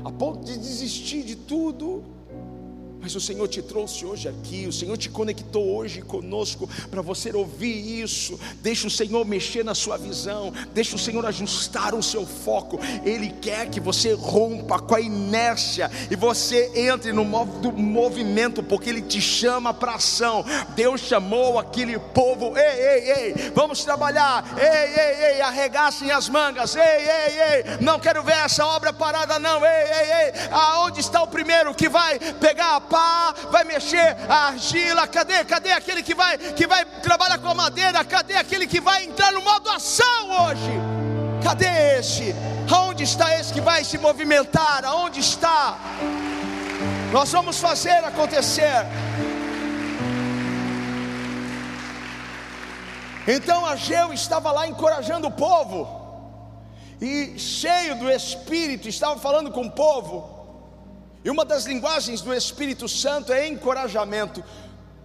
[0.03, 2.03] a ponto de desistir de tudo.
[3.01, 7.33] Mas o Senhor te trouxe hoje aqui, o Senhor te conectou hoje conosco para você
[7.33, 8.37] ouvir isso.
[8.61, 12.77] Deixa o Senhor mexer na sua visão, deixa o Senhor ajustar o seu foco.
[13.05, 19.01] Ele quer que você rompa com a inércia e você entre no movimento, porque Ele
[19.01, 20.43] te chama para ação.
[20.75, 26.75] Deus chamou aquele povo, ei, ei, ei, vamos trabalhar, ei, ei, ei, arregassem as mangas,
[26.75, 31.23] ei, ei, ei, não quero ver essa obra parada, não, ei, ei, ei, aonde está
[31.23, 35.07] o primeiro que vai pegar a pá, vai mexer a argila.
[35.07, 35.43] Cadê?
[35.45, 38.03] Cadê aquele que vai que vai trabalhar com a madeira?
[38.03, 40.71] Cadê aquele que vai entrar no modo ação hoje?
[41.43, 42.35] Cadê esse?
[42.71, 44.83] Aonde está esse que vai se movimentar?
[44.85, 45.77] Aonde está?
[47.11, 48.85] Nós vamos fazer acontecer.
[53.27, 55.87] Então Ageu estava lá encorajando o povo,
[56.99, 60.38] e cheio do Espírito, estava falando com o povo.
[61.23, 64.43] E uma das linguagens do Espírito Santo é encorajamento.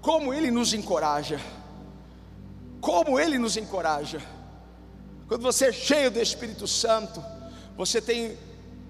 [0.00, 1.40] Como ele nos encoraja.
[2.80, 4.20] Como ele nos encoraja.
[5.26, 7.22] Quando você é cheio do Espírito Santo,
[7.76, 8.38] você tem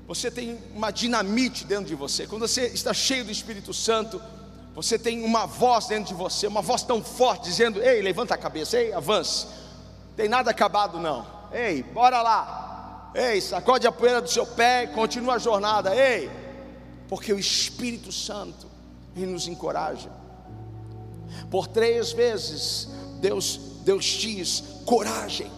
[0.07, 2.27] você tem uma dinamite dentro de você.
[2.27, 4.21] Quando você está cheio do Espírito Santo,
[4.75, 8.39] você tem uma voz dentro de você, uma voz tão forte dizendo: "Ei, levanta a
[8.39, 9.47] cabeça, ei, avance.
[10.15, 11.27] Tem nada acabado não.
[11.53, 13.11] Ei, bora lá.
[13.15, 15.95] Ei, sacode a poeira do seu pé, continua a jornada.
[15.95, 16.29] Ei,
[17.09, 18.67] porque o Espírito Santo
[19.15, 20.11] nos encoraja.
[21.51, 22.89] Por três vezes
[23.21, 25.51] Deus Deus diz coragem,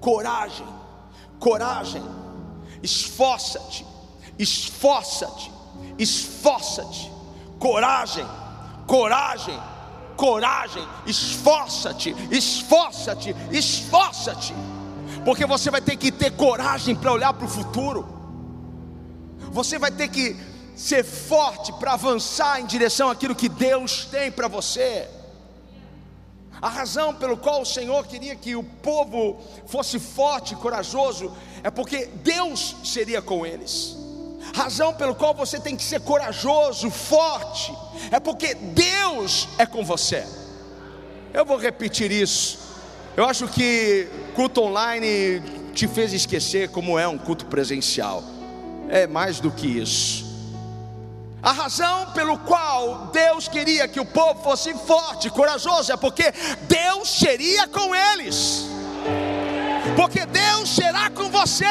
[0.00, 0.66] coragem,
[1.40, 2.02] coragem.
[2.82, 3.84] Esforça-te,
[4.38, 5.50] esforça-te,
[5.98, 7.12] esforça-te.
[7.58, 8.26] Coragem,
[8.86, 9.58] coragem,
[10.16, 10.86] coragem.
[11.06, 14.54] Esforça-te, esforça-te, esforça-te.
[15.24, 18.13] Porque você vai ter que ter coragem para olhar para o futuro.
[19.54, 20.36] Você vai ter que
[20.74, 25.08] ser forte para avançar em direção àquilo que Deus tem para você.
[26.60, 32.06] A razão pelo qual o Senhor queria que o povo fosse forte corajoso é porque
[32.06, 33.96] Deus seria com eles.
[34.56, 37.72] Razão pelo qual você tem que ser corajoso, forte,
[38.10, 40.26] é porque Deus é com você.
[41.32, 42.58] Eu vou repetir isso.
[43.16, 45.40] Eu acho que culto online
[45.72, 48.33] te fez esquecer como é um culto presencial
[48.88, 50.24] é mais do que isso.
[51.42, 57.08] A razão pelo qual Deus queria que o povo fosse forte, corajoso, é porque Deus
[57.08, 58.66] seria com eles.
[59.94, 61.66] Porque Deus será com você.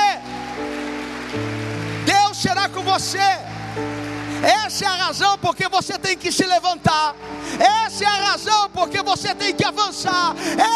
[2.05, 3.52] Deus será com você.
[4.43, 7.15] Essa é a razão porque você tem que se levantar.
[7.57, 10.35] Essa é a razão porque você tem que avançar.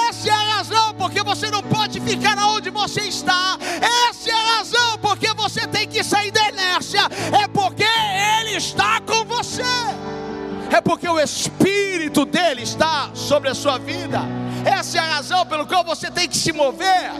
[0.09, 3.57] Essa é a razão porque você não pode ficar onde você está.
[4.09, 7.01] Essa é a razão porque você tem que sair da inércia.
[7.43, 7.83] É porque
[8.39, 9.63] Ele está com você.
[10.71, 14.21] É porque o Espírito dele está sobre a sua vida.
[14.65, 17.11] Essa é a razão pelo qual você tem que se mover.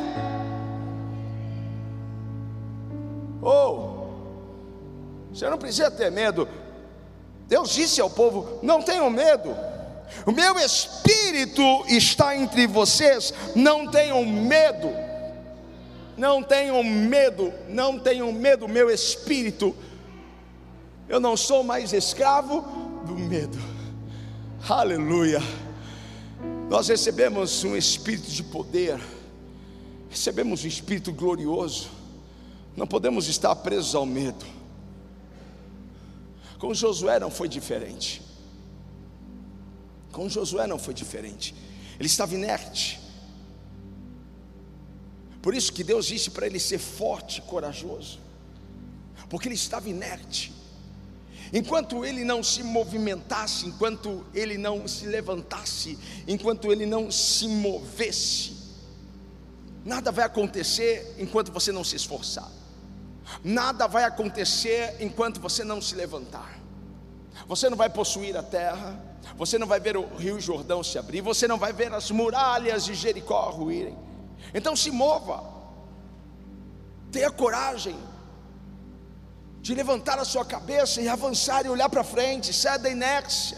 [3.41, 3.96] Oh,
[5.37, 6.47] você não precisa ter medo.
[7.47, 9.55] Deus disse ao povo: não tenham medo.
[10.25, 13.33] O meu espírito está entre vocês.
[13.55, 14.89] Não tenham medo.
[16.17, 17.53] Não tenham medo.
[17.69, 18.67] Não tenham medo.
[18.67, 19.75] Meu espírito.
[21.07, 22.61] Eu não sou mais escravo
[23.05, 23.59] do medo.
[24.67, 25.41] Aleluia.
[26.67, 28.99] Nós recebemos um espírito de poder.
[30.09, 31.89] Recebemos um espírito glorioso.
[32.75, 34.56] Não podemos estar presos ao medo.
[36.57, 38.21] Com Josué não foi diferente.
[40.11, 41.53] Com Josué não foi diferente.
[41.99, 42.99] Ele estava inerte.
[45.41, 48.19] Por isso que Deus disse para ele ser forte e corajoso.
[49.29, 50.53] Porque ele estava inerte.
[51.53, 58.57] Enquanto ele não se movimentasse, enquanto ele não se levantasse, enquanto ele não se movesse,
[59.85, 62.51] nada vai acontecer enquanto você não se esforçar.
[63.43, 66.56] Nada vai acontecer enquanto você não se levantar.
[67.45, 68.99] Você não vai possuir a terra,
[69.37, 72.85] você não vai ver o rio Jordão se abrir, você não vai ver as muralhas
[72.85, 73.97] de Jericó ruírem.
[74.53, 75.43] Então se mova,
[77.11, 77.97] tenha coragem
[79.61, 83.57] de levantar a sua cabeça e avançar e olhar para frente, saia da inércia.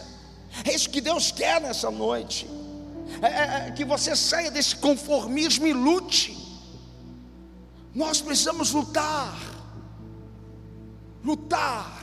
[0.64, 2.48] É isso que Deus quer nessa noite.
[3.22, 6.36] É, é, é que você saia desse conformismo e lute.
[7.94, 9.50] Nós precisamos lutar
[11.24, 11.99] lutar.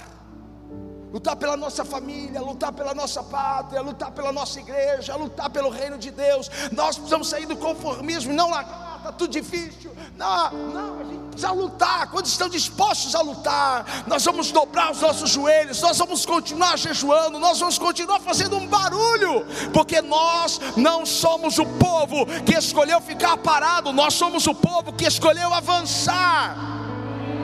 [1.12, 5.98] Lutar pela nossa família, lutar pela nossa pátria, lutar pela nossa igreja, lutar pelo reino
[5.98, 6.50] de Deus.
[6.72, 9.92] Nós precisamos sair do conformismo não largar, está tudo difícil.
[10.18, 12.12] Não, não, a gente precisa lutar.
[12.12, 17.40] Quando estão dispostos a lutar, nós vamos dobrar os nossos joelhos, nós vamos continuar jejuando,
[17.40, 23.38] nós vamos continuar fazendo um barulho, porque nós não somos o povo que escolheu ficar
[23.38, 26.58] parado, nós somos o povo que escolheu avançar.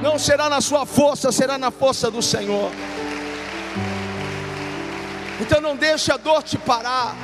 [0.01, 2.69] Não será na sua força, será na força do Senhor.
[5.43, 7.17] Então não deixe a dor te parar.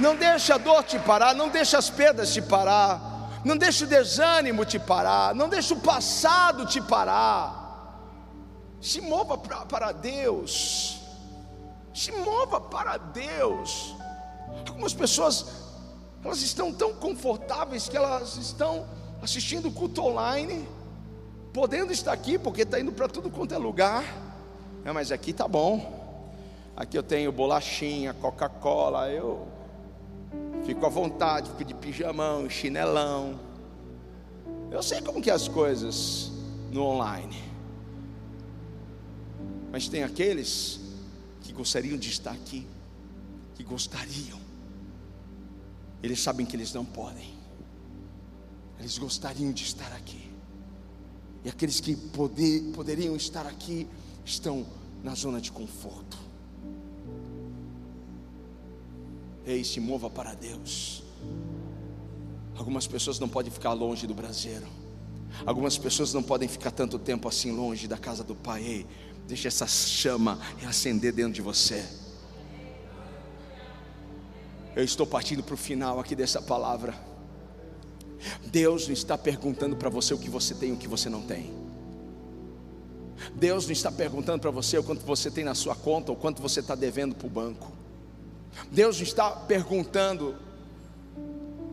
[0.00, 2.98] Não deixe a dor te parar, não deixe as perdas te parar.
[3.44, 8.00] Não deixe o desânimo te parar, não deixe o passado te parar.
[8.80, 10.98] Se mova pra, para Deus.
[11.94, 13.94] Se mova para Deus.
[14.66, 15.44] Algumas pessoas
[16.24, 18.86] elas estão tão confortáveis que elas estão
[19.22, 20.66] assistindo o culto online,
[21.52, 24.04] podendo estar aqui porque está indo para tudo quanto é lugar.
[24.86, 25.97] É, mas aqui tá bom.
[26.78, 29.48] Aqui eu tenho bolachinha, Coca-Cola, eu
[30.64, 33.40] fico à vontade, fico de pijamão, chinelão.
[34.70, 36.30] Eu sei como que é as coisas
[36.70, 37.42] no online.
[39.72, 40.78] Mas tem aqueles
[41.40, 42.64] que gostariam de estar aqui,
[43.56, 44.38] que gostariam.
[46.00, 47.34] Eles sabem que eles não podem.
[48.78, 50.30] Eles gostariam de estar aqui.
[51.44, 53.88] E aqueles que poder, poderiam estar aqui
[54.24, 54.64] estão
[55.02, 56.27] na zona de conforto.
[59.48, 61.02] Ei, se mova para Deus.
[62.54, 64.66] Algumas pessoas não podem ficar longe do braseiro.
[65.46, 68.62] Algumas pessoas não podem ficar tanto tempo assim longe da casa do Pai.
[68.62, 68.86] Ei,
[69.26, 71.82] deixa essa chama acender dentro de você.
[74.76, 76.94] Eu estou partindo para o final aqui dessa palavra.
[78.44, 81.22] Deus não está perguntando para você o que você tem e o que você não
[81.22, 81.54] tem.
[83.34, 86.42] Deus não está perguntando para você o quanto você tem na sua conta ou quanto
[86.42, 87.77] você está devendo para o banco.
[88.70, 90.36] Deus está perguntando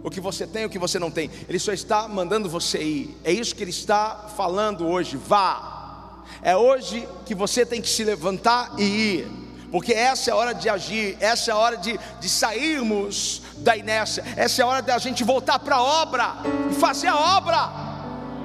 [0.03, 1.32] o que você tem, o que você não tem.
[1.49, 3.17] Ele só está mandando você ir.
[3.23, 5.17] É isso que ele está falando hoje.
[5.17, 6.23] Vá.
[6.41, 9.45] É hoje que você tem que se levantar e ir.
[9.71, 13.76] Porque essa é a hora de agir, essa é a hora de, de sairmos da
[13.76, 16.36] inércia, essa é a hora da gente voltar para a obra
[16.71, 17.69] e fazer a obra.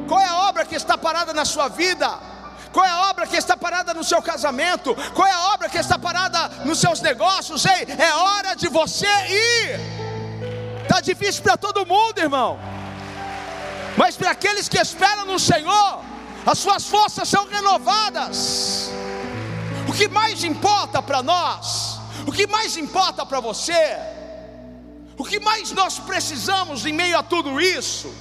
[0.09, 2.19] Qual é a obra que está parada na sua vida?
[2.73, 4.95] Qual é a obra que está parada no seu casamento?
[5.15, 7.65] Qual é a obra que está parada nos seus negócios?
[7.65, 9.81] Ei, é hora de você ir.
[10.83, 12.59] Está difícil para todo mundo, irmão.
[13.97, 16.05] Mas para aqueles que esperam no Senhor,
[16.47, 18.91] as suas forças são renovadas.
[19.89, 23.99] O que mais importa para nós, o que mais importa para você,
[25.19, 28.15] o que mais nós precisamos em meio a tudo isso,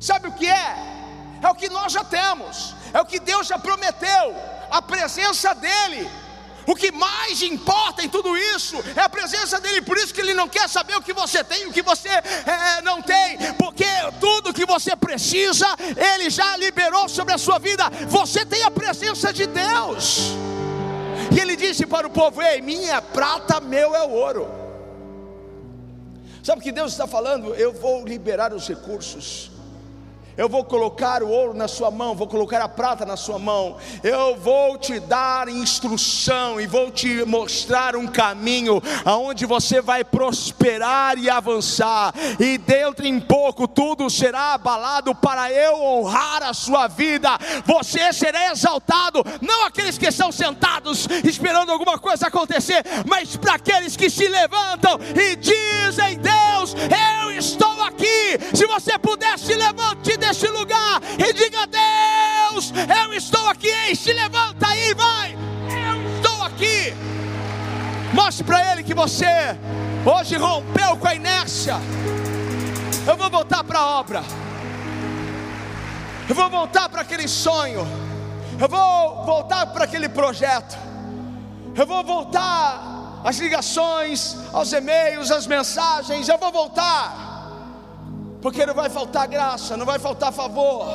[0.00, 0.76] sabe o que é?
[1.40, 4.34] É o que nós já temos é o que Deus já prometeu,
[4.70, 6.08] a presença dEle.
[6.66, 9.82] O que mais importa em tudo isso é a presença dele.
[9.82, 12.82] Por isso que ele não quer saber o que você tem, o que você é,
[12.82, 13.84] não tem, porque
[14.18, 15.66] tudo que você precisa,
[16.14, 17.84] ele já liberou sobre a sua vida.
[18.08, 20.32] Você tem a presença de Deus.
[21.30, 24.50] E ele disse para o povo: Ei, minha prata, meu é o ouro.
[26.42, 27.54] Sabe o que Deus está falando?
[27.54, 29.50] Eu vou liberar os recursos
[30.36, 33.76] eu vou colocar o ouro na sua mão, vou colocar a prata na sua mão.
[34.02, 41.18] Eu vou te dar instrução e vou te mostrar um caminho aonde você vai prosperar
[41.18, 42.14] e avançar.
[42.38, 47.30] E dentro em pouco tudo será abalado para eu honrar a sua vida.
[47.64, 53.96] Você será exaltado, não aqueles que estão sentados esperando alguma coisa acontecer, mas para aqueles
[53.96, 57.45] que se levantam e dizem: Deus, eu estou
[58.54, 62.72] Se você puder se levante deste lugar e diga: Deus,
[63.04, 63.68] eu estou aqui.
[63.68, 65.36] Ei, se levanta aí, vai.
[65.70, 66.94] Eu estou aqui.
[68.12, 69.26] Mostre para Ele que você
[70.04, 71.76] hoje rompeu com a inércia.
[73.06, 74.24] Eu vou voltar para a obra.
[76.28, 77.86] Eu vou voltar para aquele sonho.
[78.58, 80.76] Eu vou voltar para aquele projeto.
[81.76, 86.28] Eu vou voltar às ligações, aos e-mails, às mensagens.
[86.28, 87.25] Eu vou voltar
[88.46, 90.86] porque não vai faltar graça, não vai faltar favor,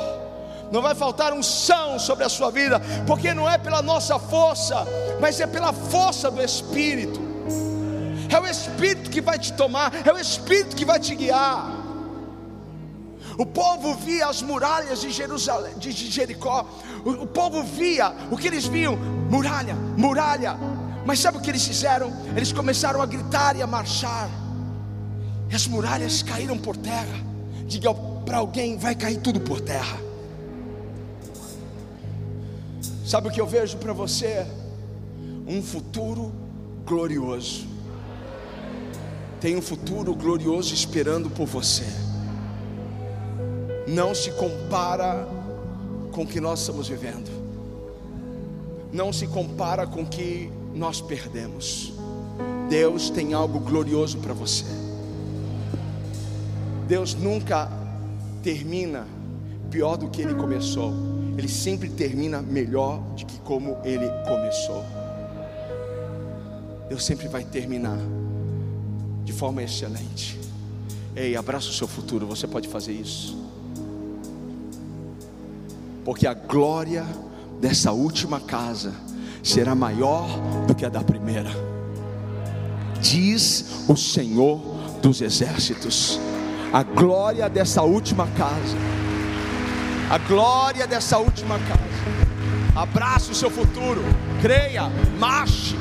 [0.72, 4.88] não vai faltar unção sobre a sua vida, porque não é pela nossa força,
[5.20, 7.20] mas é pela força do Espírito.
[8.30, 11.74] É o Espírito que vai te tomar, é o Espírito que vai te guiar.
[13.38, 16.66] O povo via as muralhas de Jerusalém, de Jericó.
[17.04, 20.56] O, o povo via o que eles viam: muralha, muralha.
[21.06, 22.14] Mas sabe o que eles fizeram?
[22.34, 24.30] Eles começaram a gritar e a marchar.
[25.50, 27.31] E as muralhas caíram por terra.
[27.72, 30.00] Diga para alguém: vai cair tudo por terra.
[33.06, 34.46] Sabe o que eu vejo para você?
[35.48, 36.32] um futuro
[36.86, 37.68] glorioso.
[39.40, 41.86] Tem um futuro glorioso esperando por você.
[43.88, 45.28] Não se compara
[46.12, 47.30] com o que nós estamos vivendo.
[48.94, 51.92] Não se compara com o que nós perdemos.
[52.70, 54.81] Deus tem algo glorioso para você.
[56.92, 57.72] Deus nunca
[58.44, 59.08] termina
[59.70, 60.94] pior do que ele começou.
[61.38, 64.84] Ele sempre termina melhor do que como ele começou.
[66.90, 67.98] Deus sempre vai terminar
[69.24, 70.38] de forma excelente.
[71.16, 73.42] Ei, abraça o seu futuro, você pode fazer isso.
[76.04, 77.06] Porque a glória
[77.62, 78.94] dessa última casa
[79.42, 80.28] será maior
[80.68, 81.52] do que a da primeira.
[83.00, 84.60] Diz o Senhor
[85.02, 86.20] dos exércitos.
[86.74, 88.78] A glória dessa última casa.
[90.10, 91.82] A glória dessa última casa.
[92.74, 94.02] Abraça o seu futuro.
[94.42, 94.84] Creia,
[95.20, 95.78] marche.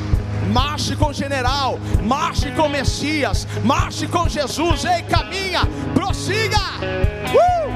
[0.52, 4.84] Marche com o general, marche com o Messias, marche com Jesus.
[4.84, 5.60] Ei, caminha,
[5.94, 6.58] prossiga.
[7.32, 7.70] Uh!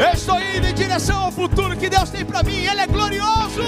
[0.00, 2.64] Eu estou indo em direção ao futuro que Deus tem para mim.
[2.64, 3.62] Ele é glorioso.